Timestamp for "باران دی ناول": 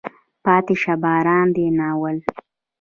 1.03-2.17